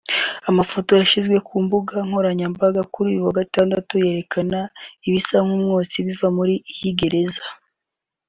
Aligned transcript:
Amafoto 0.49 0.91
yashyizwe 0.99 1.37
ku 1.47 1.55
mbuga 1.65 1.95
nkoranyambanga 2.07 2.81
ku 2.93 2.99
wa 3.25 3.31
Gatandatu 3.39 3.91
yerekana 4.05 4.59
ibisa 5.07 5.35
n’umwotsi 5.47 5.97
uva 6.13 6.27
muri 6.37 6.53
iyi 6.73 6.91
gereza 6.99 7.45